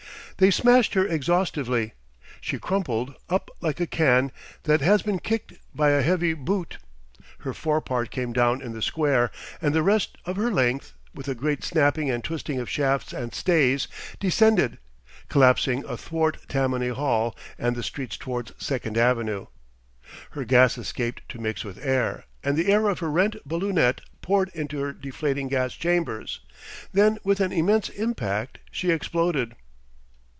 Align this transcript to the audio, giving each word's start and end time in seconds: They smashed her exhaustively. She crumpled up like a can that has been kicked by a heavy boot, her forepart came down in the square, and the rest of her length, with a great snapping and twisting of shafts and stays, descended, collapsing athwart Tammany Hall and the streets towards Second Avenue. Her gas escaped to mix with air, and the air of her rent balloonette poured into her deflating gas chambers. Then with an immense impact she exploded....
They 0.37 0.49
smashed 0.49 0.95
her 0.95 1.05
exhaustively. 1.05 1.93
She 2.39 2.57
crumpled 2.57 3.13
up 3.29 3.51
like 3.61 3.79
a 3.79 3.85
can 3.85 4.31
that 4.63 4.81
has 4.81 5.03
been 5.03 5.19
kicked 5.19 5.53
by 5.75 5.91
a 5.91 6.01
heavy 6.01 6.33
boot, 6.33 6.79
her 7.41 7.53
forepart 7.53 8.09
came 8.09 8.33
down 8.33 8.59
in 8.59 8.71
the 8.73 8.81
square, 8.81 9.29
and 9.61 9.75
the 9.75 9.83
rest 9.83 10.17
of 10.25 10.37
her 10.37 10.51
length, 10.51 10.93
with 11.13 11.27
a 11.27 11.35
great 11.35 11.63
snapping 11.63 12.09
and 12.09 12.23
twisting 12.23 12.57
of 12.57 12.71
shafts 12.71 13.13
and 13.13 13.35
stays, 13.35 13.87
descended, 14.19 14.79
collapsing 15.29 15.83
athwart 15.87 16.37
Tammany 16.49 16.89
Hall 16.89 17.35
and 17.59 17.75
the 17.75 17.83
streets 17.83 18.17
towards 18.17 18.51
Second 18.57 18.97
Avenue. 18.97 19.45
Her 20.31 20.43
gas 20.43 20.75
escaped 20.75 21.21
to 21.29 21.37
mix 21.39 21.63
with 21.63 21.77
air, 21.85 22.25
and 22.43 22.57
the 22.57 22.71
air 22.73 22.89
of 22.89 22.97
her 22.97 23.11
rent 23.11 23.35
balloonette 23.47 24.01
poured 24.23 24.49
into 24.55 24.79
her 24.79 24.91
deflating 24.91 25.49
gas 25.49 25.73
chambers. 25.75 26.39
Then 26.91 27.19
with 27.23 27.41
an 27.41 27.51
immense 27.51 27.89
impact 27.89 28.57
she 28.71 28.89
exploded.... 28.89 29.53